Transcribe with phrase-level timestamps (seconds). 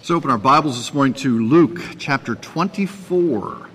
[0.00, 3.68] Let's open our Bibles this morning to Luke chapter 24.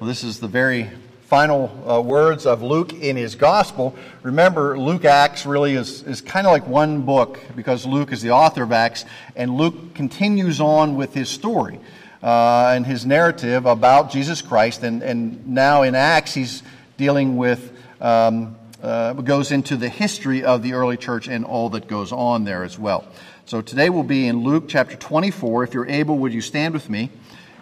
[0.00, 0.90] Well, this is the very
[1.34, 3.92] final uh, words of Luke in his gospel.
[4.22, 8.30] Remember, Luke Acts really is, is kind of like one book because Luke is the
[8.30, 11.80] author of Acts, and Luke continues on with his story
[12.22, 14.84] uh, and his narrative about Jesus Christ.
[14.84, 16.62] And, and now in Acts, he's
[16.98, 21.88] dealing with, um, uh, goes into the history of the early church and all that
[21.88, 23.04] goes on there as well.
[23.46, 25.64] So today we'll be in Luke chapter 24.
[25.64, 27.10] If you're able, would you stand with me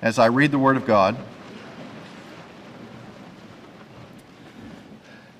[0.03, 1.17] as I read the Word of God?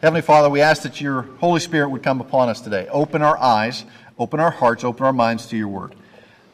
[0.03, 2.89] Heavenly Father, we ask that your Holy Spirit would come upon us today.
[2.91, 3.85] Open our eyes,
[4.19, 5.95] open our hearts, open our minds to your word,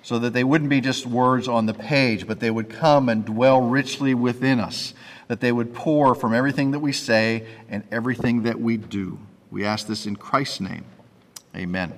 [0.03, 3.25] so that they wouldn't be just words on the page, but they would come and
[3.25, 4.93] dwell richly within us,
[5.29, 9.19] that they would pour from everything that we say and everything that we do.
[9.51, 10.85] We ask this in Christ's name.
[11.57, 11.95] Amen.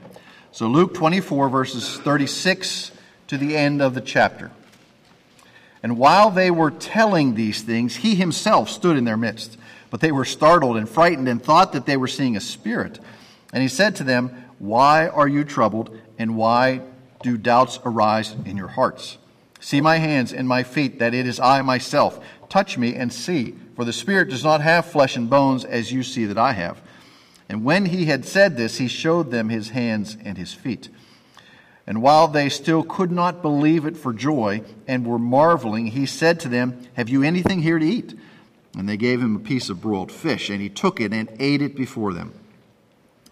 [0.53, 2.93] So, Luke 24, verses 36
[3.27, 4.53] to the end of the chapter.
[5.83, 9.57] And while they were telling these things, he himself stood in their midst
[9.91, 12.99] but they were startled and frightened and thought that they were seeing a spirit.
[13.53, 16.83] And he said to them, Why are you troubled, and why
[17.23, 19.19] do doubts arise in your hearts?
[19.61, 22.19] See my hands and my feet, that it is I myself.
[22.49, 26.03] Touch me and see, for the Spirit does not have flesh and bones as you
[26.03, 26.81] see that I have.
[27.49, 30.89] And when he had said this, he showed them his hands and his feet.
[31.87, 36.39] And while they still could not believe it for joy and were marveling, he said
[36.41, 38.15] to them, Have you anything here to eat?
[38.77, 41.63] And they gave him a piece of broiled fish, and he took it and ate
[41.63, 42.33] it before them.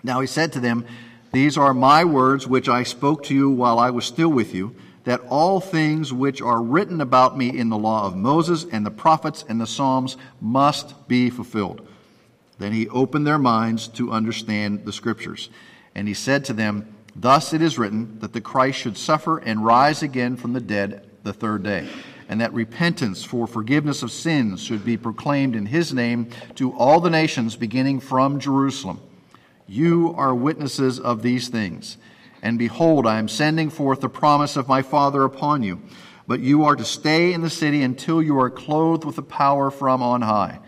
[0.03, 0.85] Now he said to them,
[1.33, 4.75] These are my words which I spoke to you while I was still with you,
[5.05, 8.91] that all things which are written about me in the law of Moses and the
[8.91, 11.87] prophets and the Psalms must be fulfilled.
[12.59, 15.49] Then he opened their minds to understand the scriptures.
[15.95, 19.65] And he said to them, Thus it is written that the Christ should suffer and
[19.65, 21.89] rise again from the dead the third day
[22.29, 27.01] and that repentance for forgiveness of sins should be proclaimed in his name to all
[27.01, 29.01] the nations, beginning from Jerusalem.
[29.67, 31.97] You are witnesses of these things.
[32.43, 35.81] And behold, I am sending forth the promise of my Father upon you.
[36.27, 39.71] But you are to stay in the city until you are clothed with the power
[39.71, 40.61] from on high.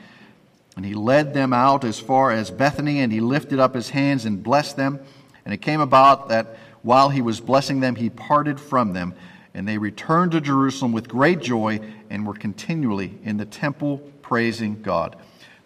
[0.76, 4.24] And he led them out as far as Bethany, and he lifted up his hands
[4.24, 4.98] and blessed them.
[5.44, 9.14] And it came about that while he was blessing them, he parted from them
[9.54, 14.82] and they returned to Jerusalem with great joy and were continually in the temple praising
[14.82, 15.16] God.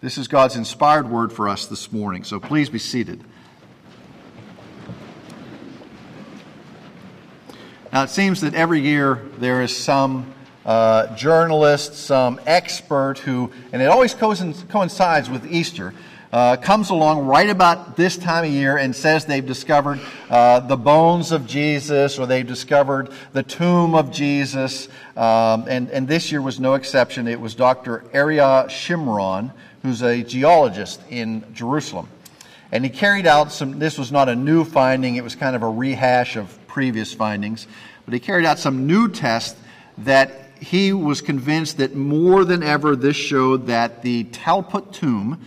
[0.00, 3.24] This is God's inspired word for us this morning, so please be seated.
[7.92, 10.34] Now, it seems that every year there is some
[10.64, 15.94] uh, journalist, some expert who, and it always coincides with Easter,
[16.34, 20.76] uh, comes along right about this time of year and says they've discovered uh, the
[20.76, 24.88] bones of Jesus or they've discovered the tomb of Jesus.
[25.16, 27.28] Um, and, and this year was no exception.
[27.28, 28.00] It was Dr.
[28.12, 29.52] Arieh Shimron,
[29.82, 32.08] who's a geologist in Jerusalem.
[32.72, 35.62] And he carried out some, this was not a new finding, it was kind of
[35.62, 37.68] a rehash of previous findings,
[38.06, 39.56] but he carried out some new tests
[39.98, 45.40] that he was convinced that more than ever this showed that the Talpiot tomb,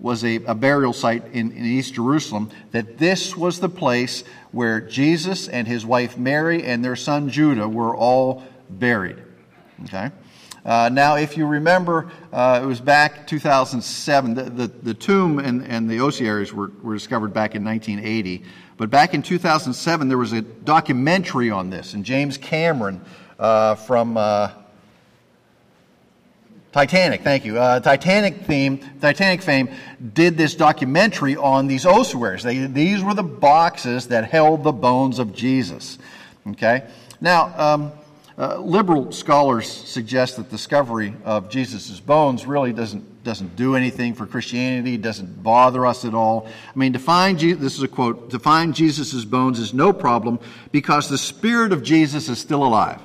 [0.00, 4.80] was a, a burial site in, in, East Jerusalem, that this was the place where
[4.80, 9.18] Jesus and his wife Mary and their son Judah were all buried.
[9.84, 10.10] Okay?
[10.64, 14.34] Uh, now, if you remember, uh, it was back 2007.
[14.34, 18.44] The, the, the, tomb and, and the ossuaries were, were discovered back in 1980.
[18.76, 23.00] But back in 2007, there was a documentary on this, and James Cameron
[23.38, 24.50] uh, from uh,
[26.72, 27.58] Titanic, thank you.
[27.58, 29.70] Uh, Titanic theme, Titanic fame
[30.14, 32.44] did this documentary on these ossuaries.
[32.44, 35.98] They, these were the boxes that held the bones of Jesus.
[36.46, 36.84] Okay.
[37.20, 37.92] Now, um,
[38.38, 44.24] uh, liberal scholars suggest that discovery of Jesus' bones really doesn't doesn't do anything for
[44.24, 44.96] Christianity.
[44.96, 46.48] Doesn't bother us at all.
[46.74, 49.92] I mean, to find Je- this is a quote: "To find Jesus' bones is no
[49.92, 50.38] problem
[50.72, 53.00] because the spirit of Jesus is still alive."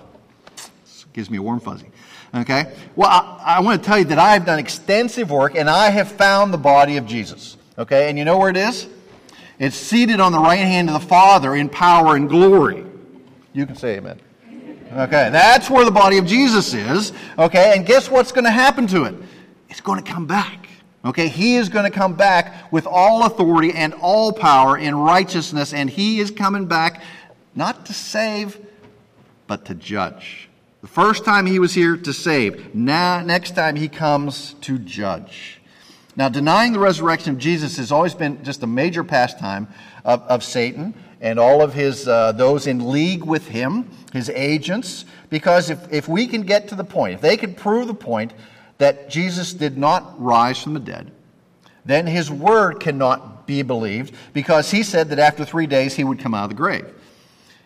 [0.56, 1.88] This gives me a warm fuzzy.
[2.34, 2.74] Okay?
[2.96, 5.90] Well, I, I want to tell you that I have done extensive work and I
[5.90, 7.58] have found the body of Jesus.
[7.78, 8.10] Okay?
[8.10, 8.88] And you know where it is?
[9.58, 12.86] It's seated on the right hand of the Father in power and glory.
[13.54, 14.20] You can say amen.
[14.92, 17.12] Okay, that's where the body of Jesus is.
[17.38, 19.16] Okay, and guess what's going to happen to it?
[19.70, 20.70] It's going to come back.
[21.04, 25.74] Okay, he is going to come back with all authority and all power in righteousness,
[25.74, 27.02] and he is coming back
[27.54, 28.60] not to save,
[29.48, 30.45] but to judge.
[30.86, 32.76] The first time he was here to save.
[32.76, 35.60] Now, next time he comes to judge.
[36.16, 39.68] Now, denying the resurrection of Jesus has always been just a major pastime
[40.04, 45.06] of, of Satan and all of his uh, those in league with him, his agents.
[45.32, 48.36] Because if, if we can get to the point, if they can prove the point
[48.78, 51.12] that Jesus did not rise from the dead,
[51.84, 56.20] then his word cannot be believed because he said that after three days he would
[56.20, 56.94] come out of the grave.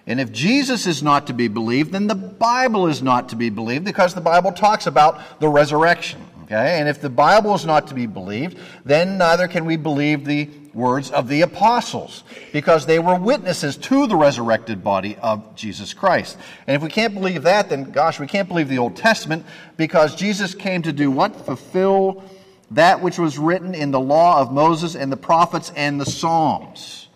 [0.10, 3.52] And if Jesus is not to be believed, then the Bible is not to be
[3.52, 6.20] believed because the Bible talks about the resurrection.
[6.46, 6.80] Okay?
[6.80, 10.50] And if the Bible is not to be believed, then neither can we believe the
[10.74, 16.40] words of the apostles because they were witnesses to the resurrected body of Jesus Christ.
[16.66, 19.46] And if we can't believe that, then gosh, we can't believe the Old Testament
[19.78, 21.36] because Jesus came to do what?
[21.46, 22.24] Fulfill
[22.72, 27.09] that which was written in the law of Moses and the prophets and the Psalms.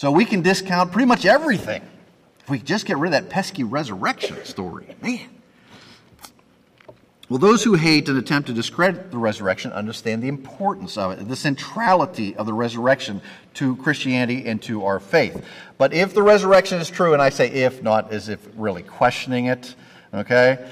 [0.00, 1.82] So we can discount pretty much everything
[2.40, 4.86] if we just get rid of that pesky resurrection story.
[5.02, 5.28] Man.
[7.28, 11.28] Well, those who hate and attempt to discredit the resurrection understand the importance of it,
[11.28, 13.20] the centrality of the resurrection
[13.52, 15.44] to Christianity and to our faith.
[15.76, 19.48] But if the resurrection is true, and I say if, not as if really questioning
[19.48, 19.74] it,
[20.14, 20.66] okay,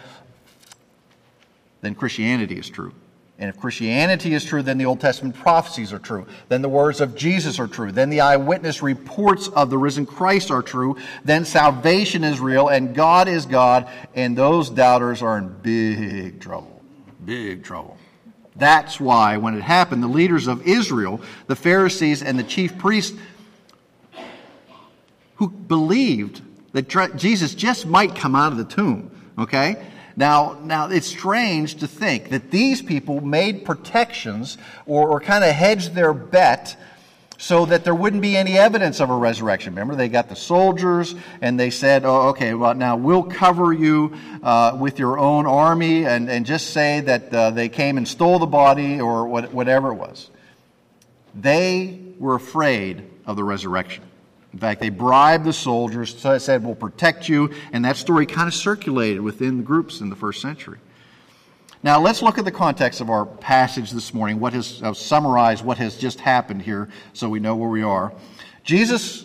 [1.83, 2.95] then Christianity is true.
[3.41, 6.27] And if Christianity is true, then the Old Testament prophecies are true.
[6.49, 7.93] Then the words of Jesus are true.
[7.93, 10.97] Then the eyewitness reports of the risen Christ are true.
[11.25, 13.89] Then salvation is real and God is God.
[14.17, 16.83] And those doubters are in big trouble.
[17.25, 17.97] Big trouble.
[18.57, 23.17] That's why, when it happened, the leaders of Israel, the Pharisees, and the chief priests,
[25.37, 26.43] who believed
[26.73, 29.77] that Jesus just might come out of the tomb, okay?
[30.19, 35.55] Now, now it's strange to think that these people made protections or, or kind of
[35.55, 36.77] hedged their bet
[37.39, 39.75] so that there wouldn't be any evidence of a resurrection.
[39.75, 44.13] Remember, they got the soldiers and they said, oh, okay, well, now we'll cover you
[44.43, 48.41] uh, with your own army and, and just say that uh, they came and stole
[48.41, 50.31] the body or what, whatever it was.
[51.33, 54.03] They were afraid of the resurrection.
[54.53, 57.53] In fact, they bribed the soldiers, so said, We'll protect you.
[57.73, 60.79] And that story kind of circulated within the groups in the first century.
[61.83, 65.65] Now, let's look at the context of our passage this morning, what has uh, summarized
[65.65, 68.13] what has just happened here so we know where we are.
[68.65, 69.25] Jesus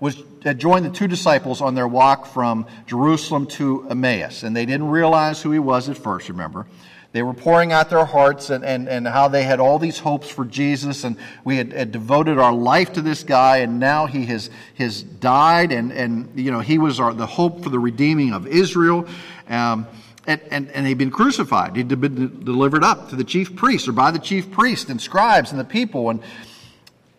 [0.00, 4.66] was had joined the two disciples on their walk from Jerusalem to Emmaus, and they
[4.66, 6.66] didn't realize who he was at first, remember.
[7.12, 10.28] They were pouring out their hearts and, and, and how they had all these hopes
[10.28, 14.26] for Jesus, and we had, had devoted our life to this guy, and now he
[14.26, 18.32] has, has died, and, and you know, he was our, the hope for the redeeming
[18.32, 19.06] of Israel.
[19.48, 19.86] Um,
[20.26, 21.76] and, and, and he'd been crucified.
[21.76, 25.52] He'd been delivered up to the chief priests or by the chief priests and scribes
[25.52, 26.10] and the people.
[26.10, 26.20] And,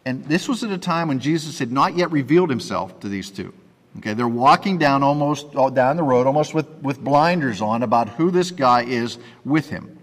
[0.06, 3.30] and this was at a time when Jesus had not yet revealed himself to these
[3.30, 3.54] two.
[4.00, 8.10] Okay, they're walking down almost uh, down the road, almost with, with blinders on about
[8.10, 9.98] who this guy is with him.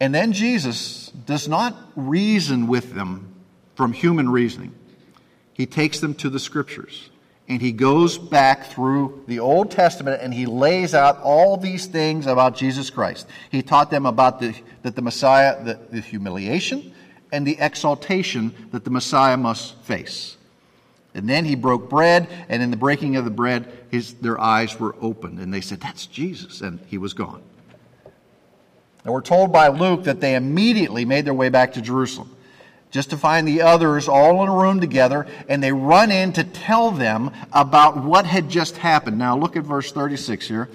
[0.00, 3.34] And then Jesus does not reason with them
[3.74, 4.74] from human reasoning.
[5.54, 7.10] He takes them to the scriptures
[7.48, 12.26] and he goes back through the Old Testament and he lays out all these things
[12.26, 13.26] about Jesus Christ.
[13.50, 16.92] He taught them about the, that the Messiah, the, the humiliation
[17.32, 20.36] and the exaltation that the Messiah must face.
[21.14, 24.78] And then he broke bread, and in the breaking of the bread, his, their eyes
[24.80, 27.40] were opened, and they said, That's Jesus, and he was gone.
[29.04, 32.34] And we're told by Luke that they immediately made their way back to Jerusalem
[32.90, 36.44] just to find the others all in a room together, and they run in to
[36.44, 39.18] tell them about what had just happened.
[39.18, 40.70] Now, look at verse 36 here.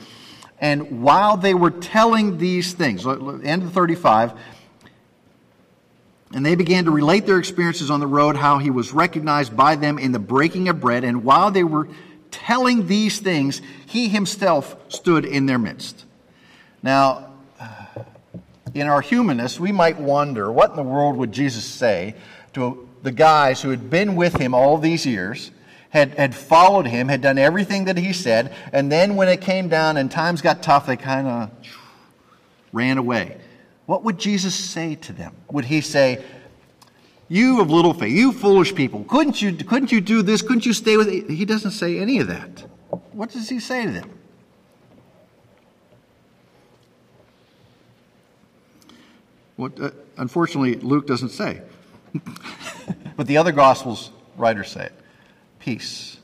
[0.60, 4.34] And while they were telling these things, end of 35,
[6.34, 9.76] and they began to relate their experiences on the road, how he was recognized by
[9.76, 11.04] them in the breaking of bread.
[11.04, 11.90] And while they were
[12.30, 16.06] telling these things, he himself stood in their midst.
[16.84, 17.34] Now,
[18.74, 22.16] in our humanness, we might wonder what in the world would Jesus say
[22.54, 25.52] to the guys who had been with him all these years,
[25.90, 29.70] had, had followed him, had done everything that he said, and then when it came
[29.70, 31.52] down and times got tough, they kind of
[32.72, 33.38] ran away.
[33.90, 35.36] What would Jesus say to them?
[35.50, 36.24] Would he say,
[37.28, 40.44] You of little faith, you foolish people, couldn't you, couldn't you do this?
[40.44, 41.28] Couldn't you stay with it?
[41.28, 42.66] He doesn't say any of that.
[43.14, 44.12] What does he say to them?
[49.56, 51.64] What, uh, unfortunately, Luke doesn't say.
[53.18, 54.94] but the other Gospels writers say it.
[55.58, 56.18] Peace.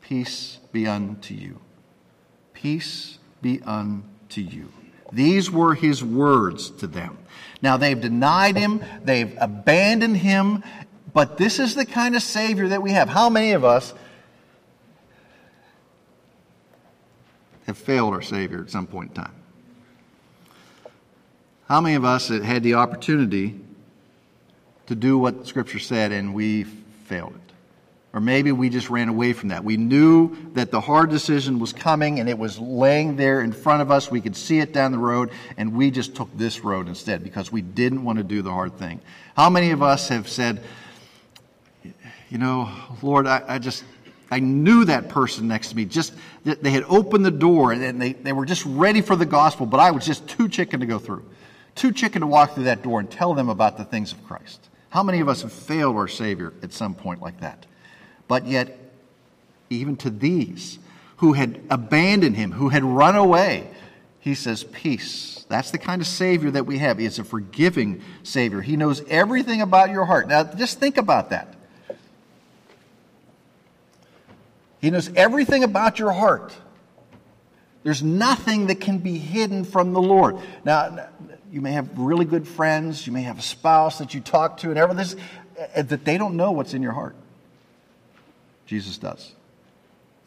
[0.00, 1.60] Peace be unto you.
[2.52, 4.72] Peace be unto you.
[5.14, 7.16] These were his words to them.
[7.62, 10.64] Now they've denied him, they've abandoned him,
[11.12, 13.08] but this is the kind of Savior that we have.
[13.08, 13.94] How many of us
[17.66, 19.34] have failed our Savior at some point in time?
[21.68, 23.58] How many of us had the opportunity
[24.86, 27.53] to do what Scripture said and we failed it?
[28.14, 29.64] Or maybe we just ran away from that.
[29.64, 33.82] We knew that the hard decision was coming and it was laying there in front
[33.82, 34.08] of us.
[34.08, 37.50] We could see it down the road, and we just took this road instead because
[37.50, 39.00] we didn't want to do the hard thing.
[39.36, 40.62] How many of us have said,
[42.30, 42.70] You know,
[43.02, 43.82] Lord, I, I just,
[44.30, 45.84] I knew that person next to me.
[45.84, 49.66] Just they had opened the door and they, they were just ready for the gospel,
[49.66, 51.24] but I was just too chicken to go through.
[51.74, 54.68] Too chicken to walk through that door and tell them about the things of Christ.
[54.90, 57.66] How many of us have failed our Savior at some point like that?
[58.28, 58.78] But yet,
[59.70, 60.78] even to these
[61.18, 63.68] who had abandoned him, who had run away,
[64.20, 65.44] he says, Peace.
[65.48, 66.98] That's the kind of Savior that we have.
[66.98, 68.62] He is a forgiving Savior.
[68.62, 70.28] He knows everything about your heart.
[70.28, 71.54] Now, just think about that.
[74.80, 76.54] He knows everything about your heart.
[77.84, 80.38] There's nothing that can be hidden from the Lord.
[80.64, 81.08] Now,
[81.52, 84.70] you may have really good friends, you may have a spouse that you talk to,
[84.70, 85.20] and everything,
[85.76, 87.14] uh, that they don't know what's in your heart.
[88.66, 89.34] Jesus does.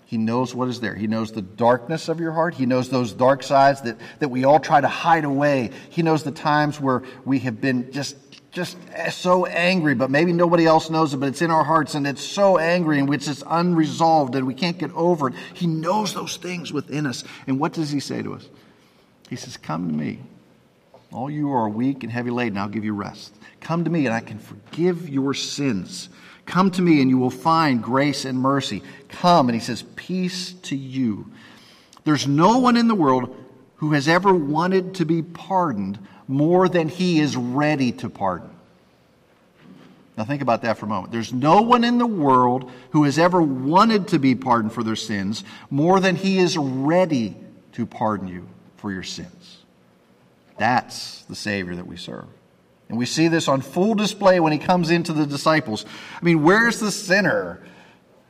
[0.07, 0.95] He knows what is there.
[0.95, 2.53] He knows the darkness of your heart.
[2.53, 5.71] He knows those dark sides that, that we all try to hide away.
[5.89, 8.15] He knows the times where we have been just,
[8.53, 8.77] just
[9.11, 12.23] so angry, but maybe nobody else knows it, but it's in our hearts and it's
[12.23, 15.33] so angry and it's just unresolved and we can't get over it.
[15.53, 17.25] He knows those things within us.
[17.45, 18.47] And what does he say to us?
[19.29, 20.19] He says, Come to me.
[21.11, 23.33] All you are weak and heavy laden, I'll give you rest.
[23.59, 26.07] Come to me and I can forgive your sins.
[26.47, 28.81] Come to me and you will find grace and mercy.
[29.09, 29.49] Come.
[29.49, 31.29] And he says, Peace to you.
[32.05, 33.35] There's no one in the world
[33.75, 38.49] who has ever wanted to be pardoned more than he is ready to pardon.
[40.17, 41.11] Now, think about that for a moment.
[41.11, 44.95] There's no one in the world who has ever wanted to be pardoned for their
[44.95, 47.35] sins more than he is ready
[47.73, 49.57] to pardon you for your sins.
[50.57, 52.25] That's the Savior that we serve.
[52.89, 55.85] And we see this on full display when he comes into the disciples.
[56.21, 57.61] I mean, where's the sinner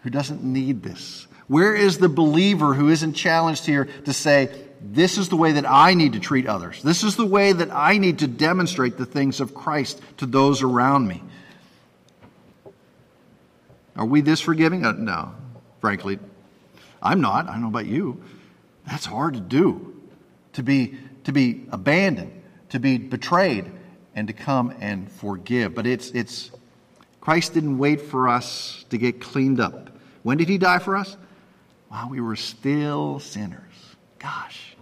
[0.02, 1.28] who doesn't need this?
[1.48, 4.50] Where is the believer who isn't challenged here to say,
[4.82, 6.82] this is the way that I need to treat others.
[6.84, 10.62] This is the way that I need to demonstrate the things of Christ to those
[10.62, 11.24] around me.
[13.96, 14.86] Are we this forgiving?
[14.86, 15.34] Uh, no,
[15.82, 16.20] frankly,
[17.02, 17.48] I'm not.
[17.48, 18.24] I don't know about you.
[18.86, 19.94] That's hard to do.
[20.54, 23.72] To be, to be abandoned, to be betrayed,
[24.18, 25.76] and to come and forgive.
[25.76, 26.50] But it's, it's
[27.22, 29.92] Christ didn't wait for us to get cleaned up.
[30.24, 31.16] When did he die for us?
[31.90, 33.62] While we were still sinners.
[34.18, 34.76] Gosh.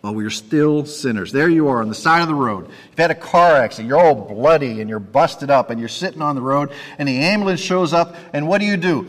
[0.00, 1.32] While we were still sinners.
[1.32, 2.68] There you are on the side of the road.
[2.68, 3.88] You've had a car accident.
[3.88, 7.18] You're all bloody and you're busted up and you're sitting on the road and the
[7.18, 8.14] ambulance shows up.
[8.32, 9.08] And what do you do?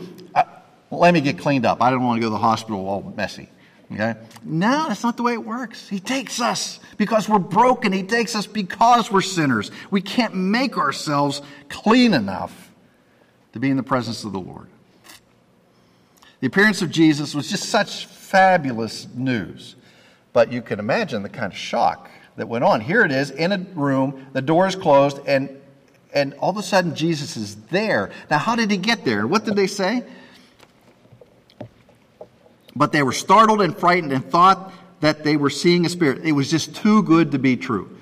[0.90, 1.80] Let me get cleaned up.
[1.80, 3.48] I don't want to go to the hospital all messy.
[3.92, 4.14] Okay?
[4.44, 5.88] No, that's not the way it works.
[5.88, 7.92] He takes us because we're broken.
[7.92, 9.70] He takes us because we're sinners.
[9.90, 12.70] We can't make ourselves clean enough
[13.52, 14.68] to be in the presence of the Lord.
[16.40, 19.76] The appearance of Jesus was just such fabulous news.
[20.32, 22.80] But you can imagine the kind of shock that went on.
[22.80, 25.60] Here it is in a room, the door is closed, and,
[26.14, 28.10] and all of a sudden Jesus is there.
[28.30, 29.26] Now, how did he get there?
[29.26, 30.02] What did they say?
[32.74, 36.24] But they were startled and frightened and thought that they were seeing a spirit.
[36.24, 37.98] It was just too good to be true.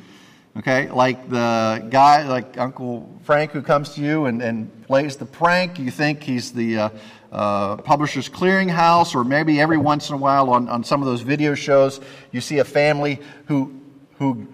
[0.56, 5.24] Okay, like the guy, like Uncle Frank, who comes to you and, and plays the
[5.24, 5.78] prank.
[5.78, 6.88] You think he's the uh,
[7.30, 11.20] uh, Publishers Clearinghouse, or maybe every once in a while on, on some of those
[11.20, 12.00] video shows,
[12.32, 13.72] you see a family who,
[14.18, 14.46] who,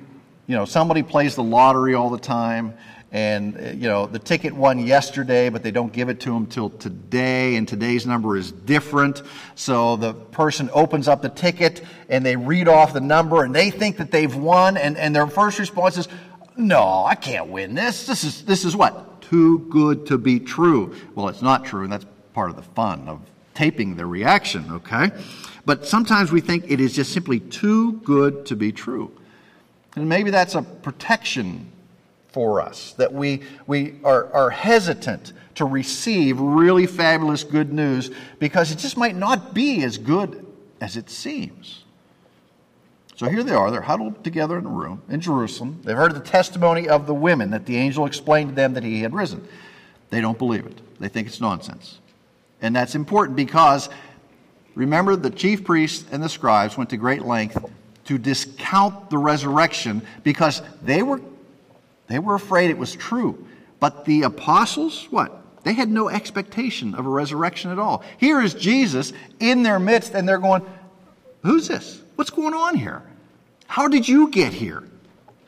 [0.47, 2.75] you know, somebody plays the lottery all the time
[3.13, 6.47] and uh, you know the ticket won yesterday but they don't give it to them
[6.47, 9.23] till today and today's number is different.
[9.55, 13.71] So the person opens up the ticket and they read off the number and they
[13.71, 16.09] think that they've won and, and their first response is
[16.57, 18.07] no i can't win this.
[18.07, 19.23] This is this is what?
[19.23, 20.95] Too good to be true.
[21.15, 23.21] Well it's not true and that's part of the fun of
[23.55, 25.11] taping the reaction okay?
[25.65, 29.11] But sometimes we think it is just simply too good to be true.
[29.97, 31.73] And maybe that's a protection
[32.37, 38.71] for us, that we, we are, are hesitant to receive really fabulous good news because
[38.71, 40.45] it just might not be as good
[40.79, 41.85] as it seems.
[43.15, 43.71] So here they are.
[43.71, 45.81] They're huddled together in a room in Jerusalem.
[45.83, 49.01] They've heard the testimony of the women that the angel explained to them that he
[49.01, 49.49] had risen.
[50.11, 52.01] They don't believe it, they think it's nonsense.
[52.61, 53.89] And that's important because
[54.75, 57.65] remember, the chief priests and the scribes went to great length
[58.05, 61.23] to discount the resurrection because they were,
[62.09, 63.47] they were afraid it was true.
[63.81, 65.43] But the apostles, what?
[65.65, 68.05] They had no expectation of a resurrection at all.
[68.19, 70.65] Here is Jesus in their midst, and they're going,
[71.43, 72.01] Who's this?
[72.17, 73.03] What's going on here?
[73.67, 74.83] How did you get here?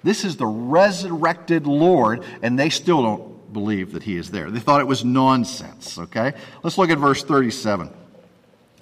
[0.04, 4.50] This is the resurrected Lord, and they still don't believe that he is there.
[4.50, 6.34] They thought it was nonsense, okay?
[6.62, 7.90] Let's look at verse 37.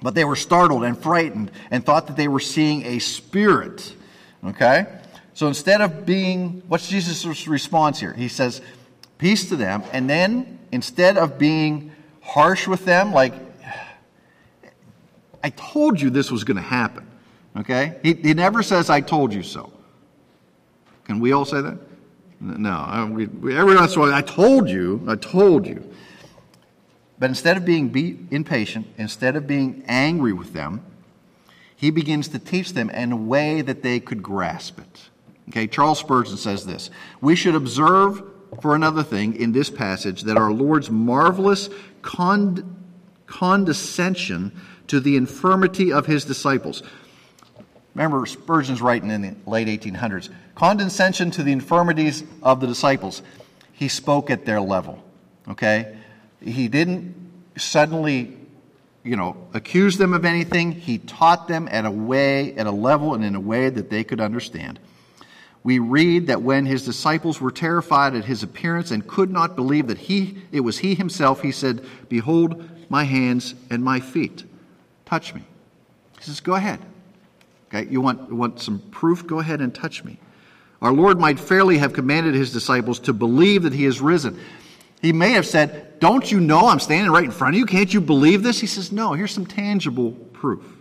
[0.03, 3.95] But they were startled and frightened and thought that they were seeing a spirit,
[4.45, 4.87] okay?
[5.37, 8.15] So instead of being, what's Jesus' response here?
[8.15, 8.63] He says,
[9.19, 13.35] Peace to them, and then instead of being harsh with them, like,
[15.45, 17.07] I told you this was going to happen.
[17.55, 17.99] Okay?
[18.03, 19.71] He, he never says, I told you so.
[21.05, 21.81] Can we all say that?
[22.41, 23.11] No.
[23.13, 25.85] We, we, every once in a while, I told you, I told you.
[27.19, 30.83] But instead of being be, impatient, instead of being angry with them,
[31.77, 35.11] he begins to teach them in a way that they could grasp it.
[35.49, 38.23] Okay, Charles Spurgeon says this We should observe,
[38.61, 41.69] for another thing, in this passage, that our Lord's marvelous
[42.03, 42.65] cond-
[43.27, 44.53] condescension
[44.89, 46.83] to the infirmity of his disciples.
[47.95, 53.23] Remember, Spurgeon's writing in the late 1800s condescension to the infirmities of the disciples.
[53.73, 55.05] He spoke at their level,
[55.49, 55.97] okay?
[56.41, 57.15] He didn't
[57.57, 58.37] suddenly,
[59.05, 60.73] you know, accuse them of anything.
[60.73, 64.03] He taught them at a way, at a level, and in a way that they
[64.03, 64.81] could understand.
[65.67, 69.89] We read that when his disciples were terrified at his appearance and could not believe
[69.89, 74.45] that he, it was he himself, he said, Behold my hands and my feet.
[75.07, 75.43] Touch me.
[76.19, 76.79] He says, Go ahead.
[77.67, 79.27] Okay, you want, want some proof?
[79.27, 80.21] Go ahead and touch me.
[80.81, 84.39] Our Lord might fairly have commanded his disciples to believe that he is risen.
[85.03, 87.67] He may have said, Don't you know I'm standing right in front of you?
[87.67, 88.61] Can't you believe this?
[88.61, 90.76] He says, No, here's some tangible proof.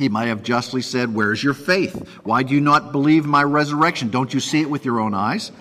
[0.00, 2.08] He might have justly said, Where's your faith?
[2.24, 4.08] Why do you not believe my resurrection?
[4.08, 5.52] Don't you see it with your own eyes?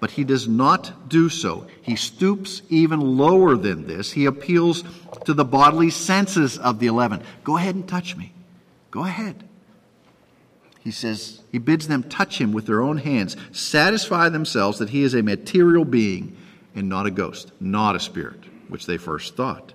[0.00, 1.66] But he does not do so.
[1.82, 4.10] He stoops even lower than this.
[4.10, 4.82] He appeals
[5.26, 7.22] to the bodily senses of the eleven.
[7.44, 8.32] Go ahead and touch me.
[8.90, 9.44] Go ahead.
[10.80, 15.02] He says, he bids them touch him with their own hands, satisfy themselves that he
[15.02, 16.34] is a material being
[16.74, 19.74] and not a ghost, not a spirit, which they first thought.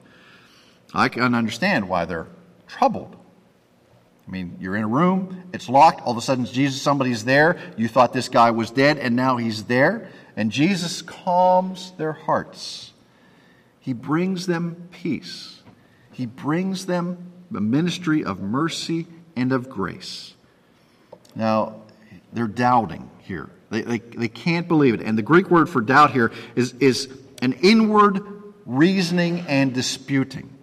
[0.92, 2.30] I can understand why they're
[2.68, 3.16] troubled.
[4.28, 7.58] I mean, you're in a room, it's locked, all of a sudden Jesus, somebody's there.
[7.78, 10.10] You thought this guy was dead, and now he's there.
[10.36, 12.92] And Jesus calms their hearts.
[13.80, 15.62] He brings them peace.
[16.12, 20.34] He brings them the ministry of mercy and of grace.
[21.34, 21.82] Now,
[22.34, 23.50] they're doubting here.
[23.70, 25.02] They, they, they can't believe it.
[25.02, 27.08] And the Greek word for doubt here is, is
[27.42, 28.22] an inward
[28.66, 30.54] reasoning and disputing.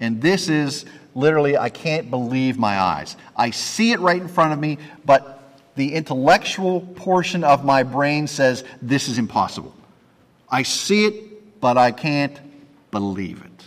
[0.00, 3.16] And this is literally, I can't believe my eyes.
[3.36, 5.42] I see it right in front of me, but
[5.74, 9.74] the intellectual portion of my brain says this is impossible.
[10.48, 12.38] I see it, but I can't
[12.90, 13.64] believe it.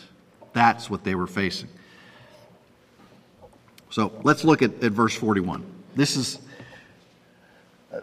[0.53, 1.69] That's what they were facing.
[3.89, 5.63] So let's look at, at verse 41.
[5.95, 6.39] This is,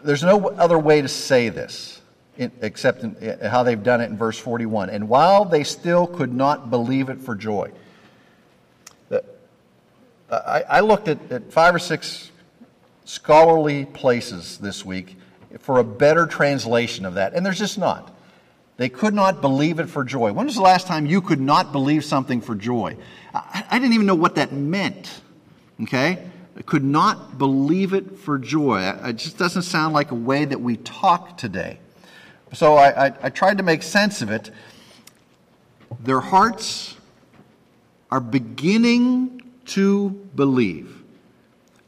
[0.03, 2.01] there's no other way to say this
[2.37, 4.89] in, except in, in how they've done it in verse 41.
[4.89, 7.71] And while they still could not believe it for joy.
[10.45, 12.31] I, I, looked at, at five or six
[13.05, 15.17] scholarly places this week
[15.59, 18.15] for a better translation of that, and there's just not.
[18.77, 20.33] They could not believe it for joy.
[20.33, 22.97] When was the last time you could not believe something for joy?
[23.33, 25.21] I, I didn't even know what that meant.
[25.83, 26.25] Okay?
[26.57, 28.81] I could not believe it for joy.
[29.03, 31.79] It just doesn't sound like a way that we talk today.
[32.53, 34.51] So I, I, I tried to make sense of it.
[35.99, 36.95] Their hearts
[38.11, 41.03] are beginning to believe,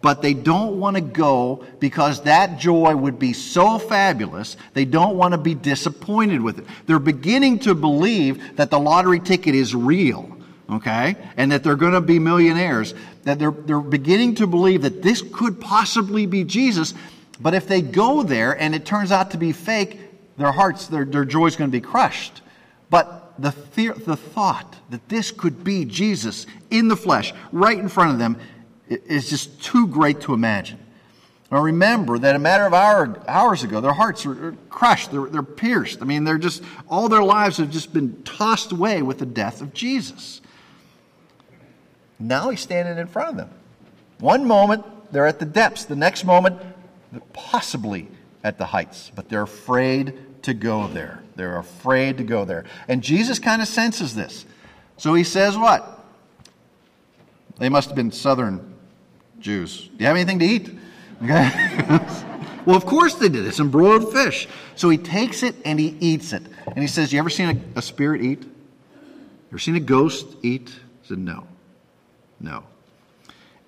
[0.02, 5.18] but they don't want to go because that joy would be so fabulous, they don't
[5.18, 6.66] want to be disappointed with it.
[6.86, 10.36] They're beginning to believe that the lottery ticket is real
[10.70, 15.02] okay, and that they're going to be millionaires, that they're, they're beginning to believe that
[15.02, 16.94] this could possibly be Jesus.
[17.40, 20.00] But if they go there and it turns out to be fake,
[20.38, 22.42] their hearts, their, their joy is going to be crushed.
[22.90, 27.90] But the, the, the thought that this could be Jesus in the flesh, right in
[27.90, 28.38] front of them,
[28.88, 30.80] is just too great to imagine.
[31.52, 35.44] Now remember that a matter of hour, hours ago, their hearts are crushed, they're, they're
[35.44, 36.02] pierced.
[36.02, 39.62] I mean, they're just, all their lives have just been tossed away with the death
[39.62, 40.42] of Jesus.
[42.20, 43.50] Now he's standing in front of them.
[44.20, 45.86] One moment, they're at the depths.
[45.86, 46.60] The next moment,
[47.12, 48.08] they're possibly
[48.44, 50.14] at the heights, but they're afraid
[50.46, 51.22] to go there.
[51.36, 52.66] They're afraid to go there.
[52.88, 54.46] And Jesus kind of senses this.
[54.98, 55.92] So he says, What?
[57.58, 58.76] They must have been southern
[59.40, 60.70] Jews, do you have anything to eat?
[61.24, 61.50] Okay.
[62.66, 63.46] well, of course they did.
[63.46, 64.48] It's some broiled fish.
[64.76, 66.44] So he takes it and he eats it.
[66.68, 68.44] And he says, You ever seen a, a spirit eat?
[68.44, 68.50] You
[69.52, 70.70] ever seen a ghost eat?
[71.02, 71.48] He said, No.
[72.40, 72.64] No.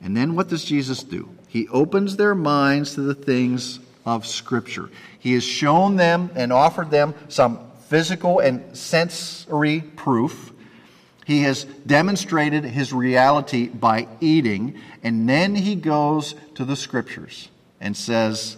[0.02, 1.30] And then what does Jesus do?
[1.48, 4.89] He opens their minds to the things of Scripture.
[5.20, 10.54] He has shown them and offered them some physical and sensory proof.
[11.26, 17.50] He has demonstrated his reality by eating, and then he goes to the Scriptures
[17.82, 18.56] and says,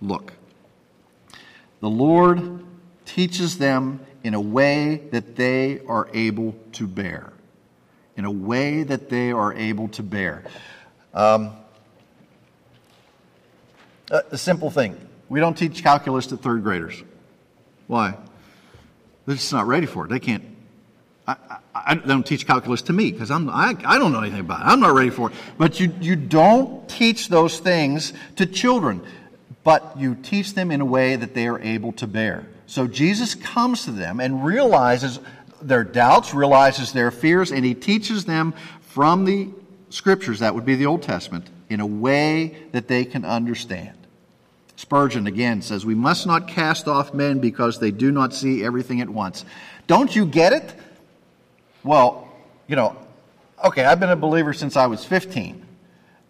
[0.00, 0.34] Look,
[1.80, 2.64] the Lord
[3.04, 7.32] teaches them in a way that they are able to bear.
[8.16, 10.44] In a way that they are able to bear.
[11.12, 11.56] Um,
[14.10, 14.96] Uh, a simple thing.
[15.28, 17.02] We don't teach calculus to third graders.
[17.86, 18.16] Why?
[19.26, 20.08] They're just not ready for it.
[20.08, 20.44] They can't.
[21.26, 24.40] I, I, I don't teach calculus to me because I'm I, I don't know anything
[24.40, 24.66] about it.
[24.66, 25.36] I'm not ready for it.
[25.56, 29.02] But you you don't teach those things to children,
[29.64, 32.46] but you teach them in a way that they are able to bear.
[32.66, 35.20] So Jesus comes to them and realizes
[35.60, 39.48] their doubts, realizes their fears, and he teaches them from the
[39.90, 43.96] scriptures, that would be the Old Testament, in a way that they can understand.
[44.76, 49.00] Spurgeon again says, We must not cast off men because they do not see everything
[49.00, 49.44] at once.
[49.86, 50.74] Don't you get it?
[51.84, 52.28] Well,
[52.66, 52.96] you know,
[53.64, 55.66] okay, I've been a believer since I was 15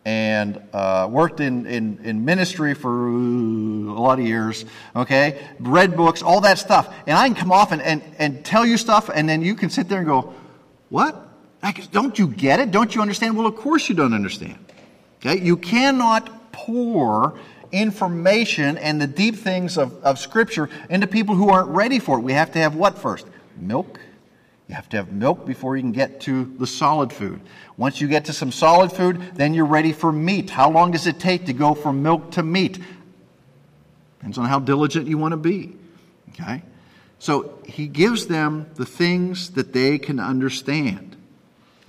[0.04, 4.64] and uh, worked in, in, in, ministry for a lot of years,
[4.96, 5.40] okay?
[5.60, 6.92] Read books, all that stuff.
[7.06, 9.70] And I can come off and, and, and tell you stuff, and then you can
[9.70, 10.34] sit there and go,
[10.88, 11.28] What?
[11.92, 12.72] Don't you get it?
[12.72, 13.36] Don't you understand?
[13.36, 14.58] Well, of course you don't understand.
[15.24, 15.40] Okay?
[15.40, 17.38] You cannot pour
[17.70, 22.22] information and the deep things of, of Scripture into people who aren't ready for it.
[22.22, 23.26] We have to have what first?
[23.56, 23.98] Milk.
[24.68, 27.40] You have to have milk before you can get to the solid food.
[27.76, 30.50] Once you get to some solid food, then you're ready for meat.
[30.50, 32.78] How long does it take to go from milk to meat?
[34.18, 35.76] Depends on how diligent you want to be.
[36.30, 36.62] Okay?
[37.18, 41.11] So he gives them the things that they can understand.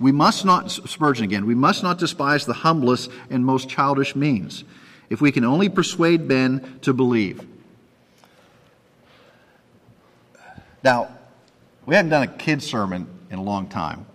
[0.00, 4.64] We must not, Spurgeon again, we must not despise the humblest and most childish means
[5.08, 7.46] if we can only persuade men to believe.
[10.82, 11.08] Now,
[11.86, 14.06] we haven't done a kid's sermon in a long time,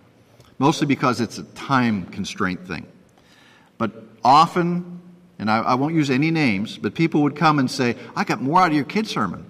[0.58, 2.86] mostly because it's a time constraint thing.
[3.78, 5.00] But often,
[5.38, 8.42] and I, I won't use any names, but people would come and say, I got
[8.42, 9.49] more out of your kid's sermon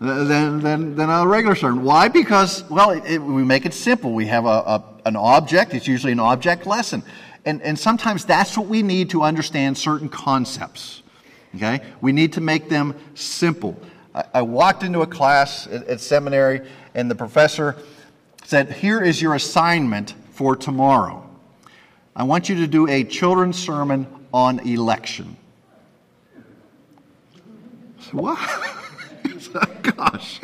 [0.00, 1.84] than, than, than a regular sermon.
[1.84, 2.08] Why?
[2.08, 4.12] Because, well, it, it, we make it simple.
[4.12, 7.02] We have a, a, an object, it's usually an object lesson.
[7.44, 11.02] And, and sometimes that's what we need to understand certain concepts.
[11.54, 11.80] Okay?
[12.00, 13.78] We need to make them simple.
[14.14, 17.76] I, I walked into a class at, at seminary, and the professor
[18.44, 21.28] said, Here is your assignment for tomorrow.
[22.16, 25.36] I want you to do a children's sermon on election.
[28.12, 28.76] What?
[29.82, 30.40] Gosh.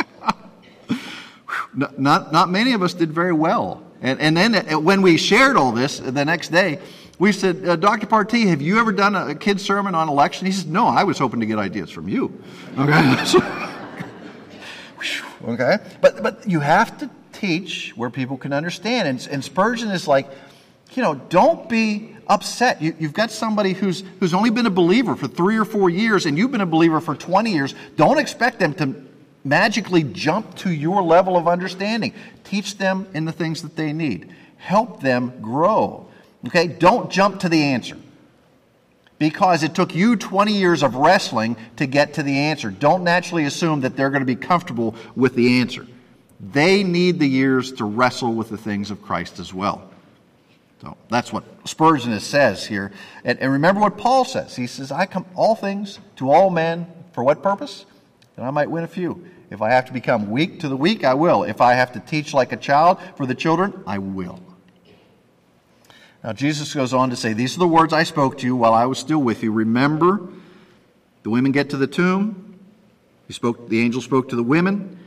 [1.74, 5.16] not, not, not many of us did very well and, and then uh, when we
[5.16, 6.80] shared all this the next day,
[7.18, 8.06] we said, uh, Dr.
[8.06, 10.46] Partee, have you ever done a kid's sermon on election?
[10.46, 12.42] He says, No, I was hoping to get ideas from you.
[15.48, 15.76] Okay.
[15.76, 15.78] okay.
[16.00, 19.08] But, but you have to teach where people can understand.
[19.08, 20.30] And, and Spurgeon is like,
[20.94, 22.82] you know, don't be upset.
[22.82, 26.26] You, have got somebody who's, who's only been a believer for three or four years,
[26.26, 27.74] and you've been a believer for 20 years.
[27.96, 28.94] Don't expect them to
[29.44, 32.12] magically jump to your level of understanding.
[32.44, 34.34] Teach them in the things that they need.
[34.56, 36.06] Help them grow.
[36.46, 36.66] Okay?
[36.66, 37.96] Don't jump to the answer.
[39.18, 42.70] Because it took you 20 years of wrestling to get to the answer.
[42.70, 45.86] Don't naturally assume that they're going to be comfortable with the answer.
[46.38, 49.85] They need the years to wrestle with the things of Christ as well.
[50.86, 52.92] So that's what Spurgeon says here.
[53.24, 54.54] And, and remember what Paul says.
[54.54, 57.86] He says, I come all things to all men for what purpose?
[58.36, 59.26] That I might win a few.
[59.50, 61.42] If I have to become weak to the weak, I will.
[61.42, 64.38] If I have to teach like a child for the children, I will.
[66.22, 68.72] Now, Jesus goes on to say, These are the words I spoke to you while
[68.72, 69.50] I was still with you.
[69.50, 70.20] Remember,
[71.24, 72.60] the women get to the tomb.
[73.26, 75.00] He spoke, the angel spoke to the women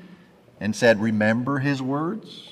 [0.60, 2.49] and said, Remember his words.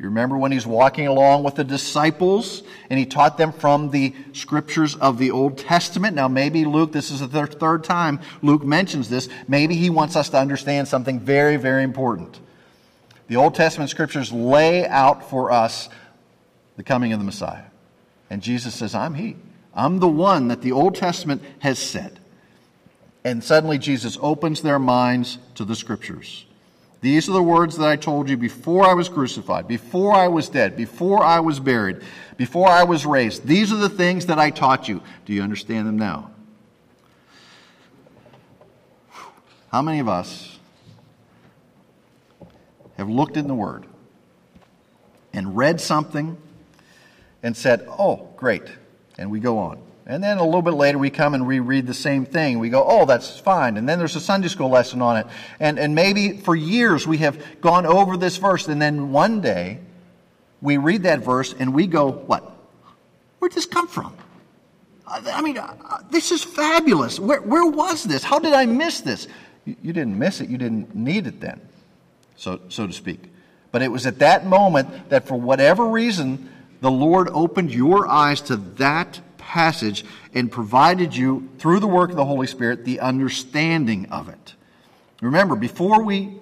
[0.00, 4.14] You remember when he's walking along with the disciples and he taught them from the
[4.32, 6.16] scriptures of the Old Testament?
[6.16, 10.30] Now, maybe Luke, this is the third time Luke mentions this, maybe he wants us
[10.30, 12.40] to understand something very, very important.
[13.28, 15.90] The Old Testament scriptures lay out for us
[16.78, 17.64] the coming of the Messiah.
[18.30, 19.36] And Jesus says, I'm He.
[19.74, 22.18] I'm the one that the Old Testament has said.
[23.22, 26.46] And suddenly Jesus opens their minds to the scriptures.
[27.00, 30.50] These are the words that I told you before I was crucified, before I was
[30.50, 32.02] dead, before I was buried,
[32.36, 33.46] before I was raised.
[33.46, 35.00] These are the things that I taught you.
[35.24, 36.30] Do you understand them now?
[39.72, 40.58] How many of us
[42.96, 43.86] have looked in the Word
[45.32, 46.36] and read something
[47.42, 48.64] and said, oh, great,
[49.16, 49.80] and we go on?
[50.06, 52.58] And then a little bit later, we come and reread the same thing.
[52.58, 53.76] We go, oh, that's fine.
[53.76, 55.26] And then there's a Sunday school lesson on it.
[55.60, 58.66] And, and maybe for years we have gone over this verse.
[58.66, 59.78] And then one day
[60.60, 62.56] we read that verse and we go, what?
[63.38, 64.16] Where'd this come from?
[65.06, 65.58] I mean,
[66.10, 67.18] this is fabulous.
[67.18, 68.22] Where, where was this?
[68.22, 69.26] How did I miss this?
[69.64, 70.48] You didn't miss it.
[70.48, 71.60] You didn't need it then,
[72.36, 73.20] so, so to speak.
[73.72, 76.48] But it was at that moment that, for whatever reason,
[76.80, 82.16] the Lord opened your eyes to that passage and provided you, through the work of
[82.16, 84.54] the Holy Spirit, the understanding of it.
[85.20, 86.36] Remember, before we,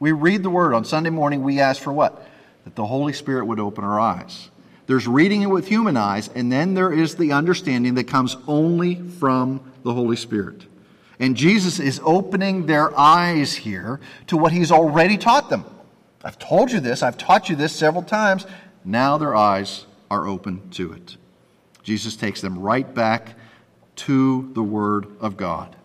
[0.00, 2.26] we read the Word on Sunday morning, we ask for what?
[2.64, 4.48] That the Holy Spirit would open our eyes.
[4.86, 8.94] There's reading it with human eyes, and then there is the understanding that comes only
[8.94, 10.64] from the Holy Spirit.
[11.20, 15.66] And Jesus is opening their eyes here to what he's already taught them.
[16.24, 18.46] I've told you this, I've taught you this several times.
[18.86, 21.18] Now their eyes are open to it.
[21.84, 23.36] Jesus takes them right back
[23.96, 25.76] to the Word of God.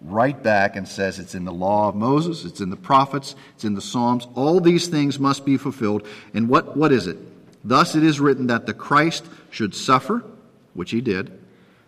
[0.00, 3.64] Right back and says it's in the law of Moses, it's in the prophets, it's
[3.64, 4.26] in the Psalms.
[4.34, 6.06] All these things must be fulfilled.
[6.34, 7.16] And what, what is it?
[7.62, 10.24] Thus it is written that the Christ should suffer,
[10.74, 11.38] which he did,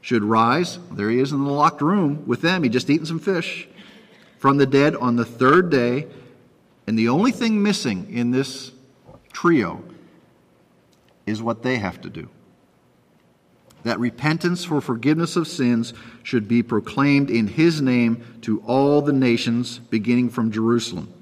[0.00, 0.78] should rise.
[0.92, 2.62] There he is in the locked room with them.
[2.62, 3.68] He just eaten some fish
[4.38, 6.06] from the dead on the third day.
[6.86, 8.70] And the only thing missing in this
[9.32, 9.82] trio
[11.26, 12.30] is what they have to do
[13.86, 19.12] that repentance for forgiveness of sins should be proclaimed in his name to all the
[19.12, 21.12] nations, beginning from Jerusalem.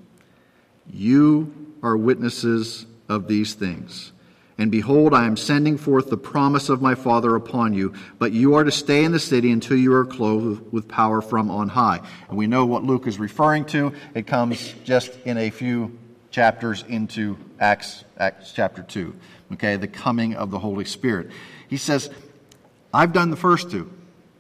[0.91, 4.13] You are witnesses of these things.
[4.57, 8.55] And behold, I am sending forth the promise of my Father upon you, but you
[8.55, 12.01] are to stay in the city until you are clothed with power from on high.
[12.29, 13.93] And we know what Luke is referring to.
[14.15, 15.99] It comes just in a few
[16.31, 19.15] chapters into Acts, Acts chapter 2.
[19.55, 21.31] Okay, the coming of the Holy Spirit.
[21.69, 22.11] He says,
[22.95, 23.91] I've done the first two.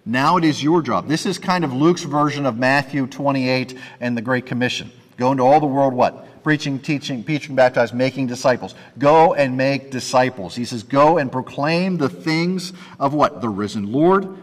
[0.06, 1.08] Now it is your job.
[1.08, 4.92] This is kind of Luke's version of Matthew 28 and the Great Commission.
[5.16, 6.44] Go into all the world, what?
[6.44, 8.76] Preaching, teaching, preaching, baptizing, making disciples.
[8.96, 10.54] Go and make disciples.
[10.54, 13.40] He says, Go and proclaim the things of what?
[13.40, 14.36] The risen Lord,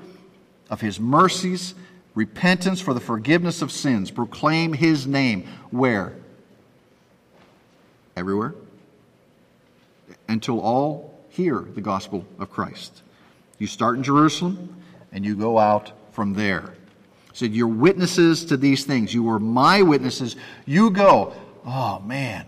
[0.70, 1.74] of his mercies,
[2.14, 4.12] repentance for the forgiveness of sins.
[4.12, 5.48] Proclaim his name.
[5.70, 6.16] Where?
[8.18, 8.56] Everywhere.
[10.28, 13.04] Until all hear the gospel of Christ.
[13.62, 14.76] You start in Jerusalem
[15.12, 16.74] and you go out from there.
[17.32, 19.14] He said, You're witnesses to these things.
[19.14, 20.36] You were my witnesses.
[20.66, 21.36] You go.
[21.64, 22.48] Oh, man.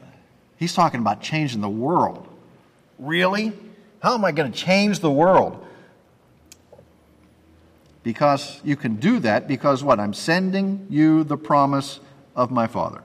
[0.58, 2.28] He's talking about changing the world.
[2.97, 3.54] Really?
[4.02, 5.63] How am I going to change the world?
[8.02, 9.99] Because you can do that because what?
[9.99, 11.99] I'm sending you the promise
[12.36, 13.04] of my Father.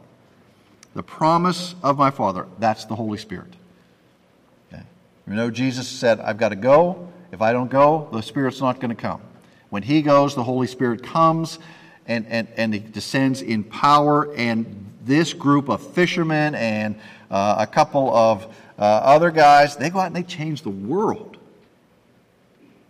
[0.94, 2.47] The promise of my Father.
[2.59, 3.53] That's the Holy Spirit.
[4.73, 4.83] Okay.
[5.27, 7.12] You know, Jesus said, I've got to go.
[7.31, 9.21] If I don't go, the Spirit's not going to come.
[9.71, 11.59] When He goes, the Holy Spirit comes
[12.07, 14.33] and, and, and He descends in power.
[14.35, 16.99] And this group of fishermen and
[17.31, 18.45] uh, a couple of
[18.79, 21.37] uh, other guys, they go out and they change the world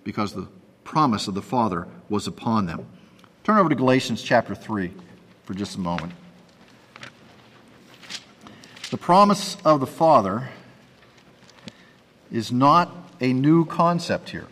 [0.04, 0.48] because the
[0.84, 2.86] promise of the Father was upon them.
[3.44, 4.92] Turn over to Galatians chapter 3
[5.44, 6.12] for just a moment.
[8.90, 10.48] The promise of the Father
[12.30, 14.46] is not a new concept here.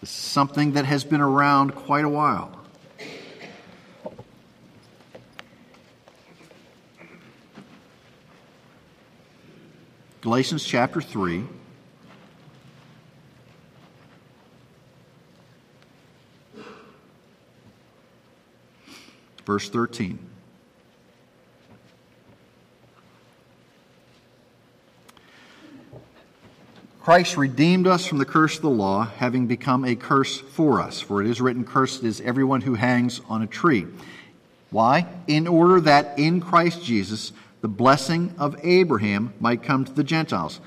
[0.00, 2.58] This is something that has been around quite a while.
[10.20, 11.44] Galatians chapter 3.
[19.46, 20.18] Verse 13.
[27.08, 31.00] Christ redeemed us from the curse of the law, having become a curse for us.
[31.00, 33.86] For it is written, Cursed is everyone who hangs on a tree.
[34.68, 35.06] Why?
[35.26, 40.60] In order that in Christ Jesus the blessing of Abraham might come to the Gentiles.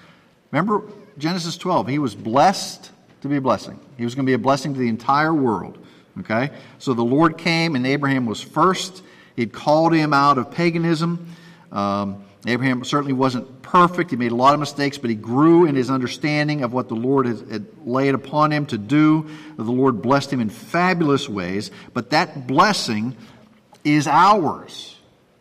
[0.49, 0.81] Remember
[1.19, 2.89] Genesis 12, he was blessed
[3.21, 3.79] to be a blessing.
[3.99, 5.77] He was going to be a blessing to the entire world.
[6.21, 6.49] Okay?
[6.79, 9.03] So the Lord came, and Abraham was first.
[9.35, 11.35] He'd called him out of paganism.
[11.71, 14.09] Um, Abraham certainly wasn't perfect.
[14.09, 16.95] He made a lot of mistakes, but he grew in his understanding of what the
[16.95, 19.29] Lord had laid upon him to do.
[19.57, 23.15] The Lord blessed him in fabulous ways, but that blessing
[23.83, 24.97] is ours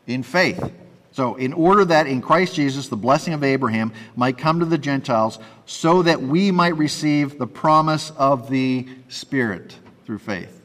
[0.06, 0.72] in faith.
[1.12, 4.78] So, in order that in Christ Jesus the blessing of Abraham might come to the
[4.78, 10.59] Gentiles, so that we might receive the promise of the Spirit through faith.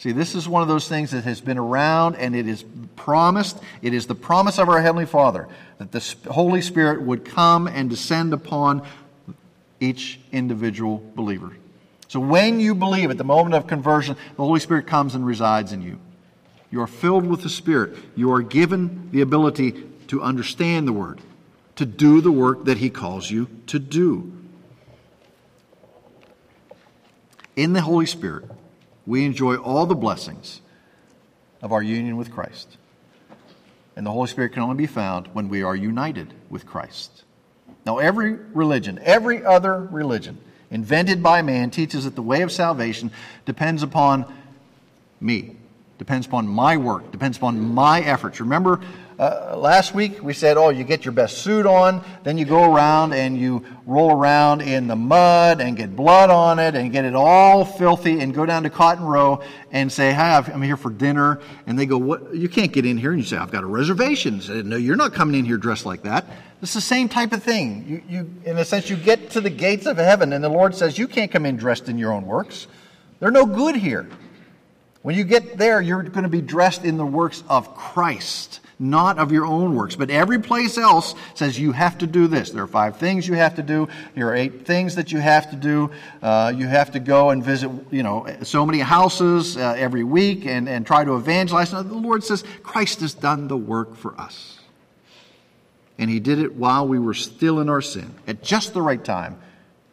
[0.00, 2.64] See, this is one of those things that has been around and it is
[2.96, 3.58] promised.
[3.82, 7.90] It is the promise of our Heavenly Father that the Holy Spirit would come and
[7.90, 8.80] descend upon
[9.78, 11.54] each individual believer.
[12.08, 15.74] So when you believe at the moment of conversion, the Holy Spirit comes and resides
[15.74, 15.98] in you.
[16.70, 17.94] You are filled with the Spirit.
[18.16, 21.20] You are given the ability to understand the Word,
[21.76, 24.32] to do the work that He calls you to do.
[27.54, 28.46] In the Holy Spirit,
[29.10, 30.60] we enjoy all the blessings
[31.60, 32.76] of our union with Christ.
[33.96, 37.24] And the Holy Spirit can only be found when we are united with Christ.
[37.84, 40.38] Now, every religion, every other religion
[40.70, 43.10] invented by man teaches that the way of salvation
[43.46, 44.32] depends upon
[45.20, 45.56] me,
[45.98, 48.38] depends upon my work, depends upon my efforts.
[48.38, 48.80] Remember
[49.20, 52.72] uh, last week we said, oh, you get your best suit on, then you go
[52.72, 57.04] around and you roll around in the mud and get blood on it and get
[57.04, 60.90] it all filthy and go down to Cotton Row and say, hi, I'm here for
[60.90, 61.38] dinner.
[61.66, 62.34] And they go, what?
[62.34, 63.12] You can't get in here.
[63.12, 64.40] And you say, I've got a reservation.
[64.40, 66.24] Say, no, you're not coming in here dressed like that.
[66.62, 67.84] It's the same type of thing.
[67.86, 70.74] You, you, in a sense, you get to the gates of heaven and the Lord
[70.74, 72.68] says, you can't come in dressed in your own works.
[73.18, 74.08] They're no good here.
[75.02, 79.18] When you get there, you're going to be dressed in the works of Christ not
[79.18, 79.94] of your own works.
[79.94, 82.50] But every place else says you have to do this.
[82.50, 83.88] There are five things you have to do.
[84.14, 85.90] There are eight things that you have to do.
[86.22, 90.46] Uh, you have to go and visit, you know, so many houses uh, every week
[90.46, 91.72] and, and try to evangelize.
[91.72, 94.58] Now, the Lord says Christ has done the work for us.
[95.98, 98.14] And he did it while we were still in our sin.
[98.26, 99.38] At just the right time,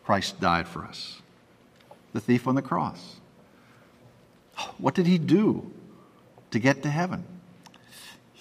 [0.05, 1.21] Christ died for us.
[2.13, 3.16] The thief on the cross.
[4.77, 5.71] What did he do
[6.51, 7.25] to get to heaven?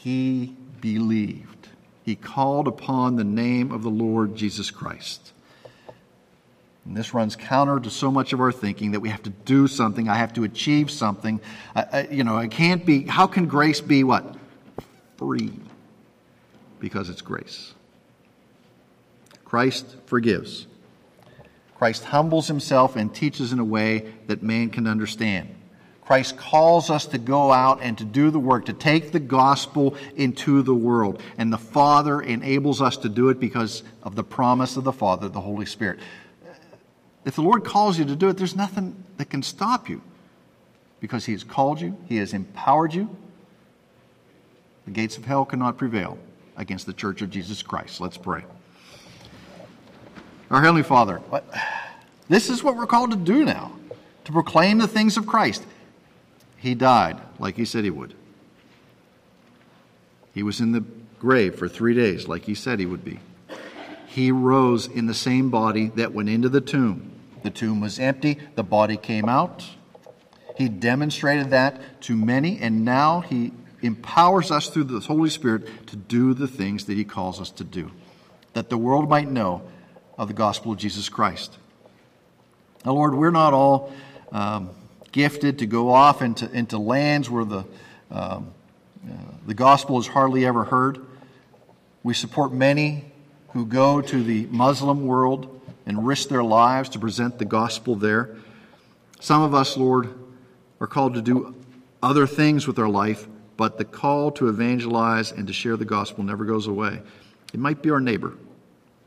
[0.06, 1.66] he believed.
[2.04, 5.32] He called upon the name of the Lord Jesus Christ.
[6.84, 9.66] And this runs counter to so much of our thinking that we have to do
[9.66, 11.40] something, I have to achieve something.
[11.74, 14.36] I, I, you know, it can't be, how can grace be what?
[15.16, 15.52] Free.
[16.78, 17.74] Because it's grace.
[19.44, 20.68] Christ forgives.
[21.74, 25.52] Christ humbles himself and teaches in a way that man can understand.
[26.06, 29.96] Christ calls us to go out and to do the work, to take the gospel
[30.14, 31.20] into the world.
[31.36, 35.28] And the Father enables us to do it because of the promise of the Father,
[35.28, 35.98] the Holy Spirit.
[37.24, 40.00] If the Lord calls you to do it, there's nothing that can stop you
[41.00, 43.14] because He has called you, He has empowered you.
[44.84, 46.18] The gates of hell cannot prevail
[46.56, 48.00] against the church of Jesus Christ.
[48.00, 48.44] Let's pray.
[50.52, 51.20] Our Heavenly Father,
[52.28, 53.72] this is what we're called to do now
[54.24, 55.64] to proclaim the things of Christ.
[56.56, 58.14] He died like he said he would.
[60.34, 60.84] He was in the
[61.18, 63.20] grave for three days like he said he would be.
[64.06, 67.12] He rose in the same body that went into the tomb.
[67.42, 69.64] The tomb was empty, the body came out.
[70.56, 75.96] He demonstrated that to many, and now he empowers us through the Holy Spirit to
[75.96, 77.90] do the things that he calls us to do,
[78.54, 79.62] that the world might know
[80.18, 81.58] of the gospel of Jesus Christ.
[82.84, 83.92] Now, Lord, we're not all.
[84.32, 84.70] Um,
[85.16, 87.64] gifted to go off into, into lands where the,
[88.10, 88.52] um,
[89.02, 89.14] uh,
[89.46, 90.98] the gospel is hardly ever heard.
[92.02, 93.02] We support many
[93.54, 98.36] who go to the Muslim world and risk their lives to present the gospel there.
[99.18, 100.12] Some of us, Lord,
[100.80, 101.54] are called to do
[102.02, 103.26] other things with our life,
[103.56, 107.00] but the call to evangelize and to share the gospel never goes away.
[107.54, 108.34] It might be our neighbor.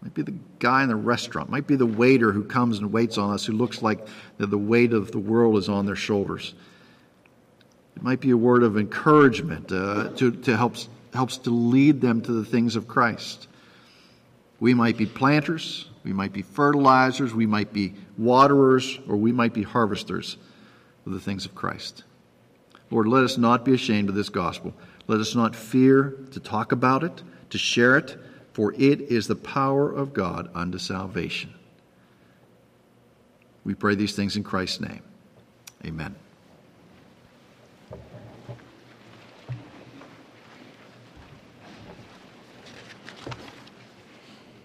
[0.02, 1.50] Might be the guy in the restaurant.
[1.50, 4.08] Might be the waiter who comes and waits on us, who looks like
[4.38, 6.54] the weight of the world is on their shoulders.
[7.96, 12.22] It might be a word of encouragement uh, to, to helps, helps to lead them
[12.22, 13.48] to the things of Christ.
[14.62, 19.54] We might be planters, we might be fertilizers, we might be waterers, or we might
[19.54, 20.38] be harvesters
[21.06, 22.06] of the things of Christ.
[22.90, 24.74] Lord, let us not be ashamed of this gospel.
[25.08, 28.18] Let us not fear to talk about it, to share it
[28.60, 31.54] for it is the power of God unto salvation.
[33.64, 35.02] We pray these things in Christ's name.
[35.86, 36.14] Amen.